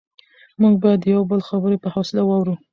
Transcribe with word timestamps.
موږ 0.61 0.73
باید 0.83 0.99
د 1.01 1.05
یو 1.15 1.21
بل 1.31 1.39
خبرې 1.49 1.77
په 1.83 1.87
حوصله 1.93 2.21
واورو 2.25 2.53